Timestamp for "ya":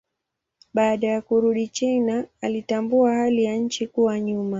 1.07-1.21, 3.43-3.55